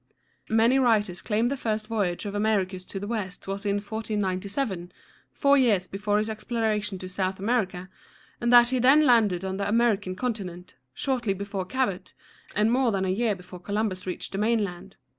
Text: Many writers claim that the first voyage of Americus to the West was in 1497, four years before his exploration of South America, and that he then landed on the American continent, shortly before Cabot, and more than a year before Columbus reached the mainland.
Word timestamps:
Many 0.49 0.79
writers 0.79 1.21
claim 1.21 1.47
that 1.49 1.53
the 1.57 1.61
first 1.61 1.85
voyage 1.85 2.25
of 2.25 2.33
Americus 2.33 2.83
to 2.85 2.99
the 2.99 3.05
West 3.05 3.47
was 3.47 3.67
in 3.67 3.75
1497, 3.75 4.91
four 5.31 5.59
years 5.59 5.85
before 5.85 6.17
his 6.17 6.27
exploration 6.27 6.97
of 7.03 7.11
South 7.11 7.37
America, 7.37 7.87
and 8.41 8.51
that 8.51 8.69
he 8.69 8.79
then 8.79 9.05
landed 9.05 9.45
on 9.45 9.57
the 9.57 9.69
American 9.69 10.15
continent, 10.15 10.73
shortly 10.95 11.33
before 11.35 11.65
Cabot, 11.65 12.13
and 12.55 12.71
more 12.71 12.91
than 12.91 13.05
a 13.05 13.09
year 13.09 13.35
before 13.35 13.59
Columbus 13.59 14.07
reached 14.07 14.31
the 14.31 14.39
mainland. 14.39 14.95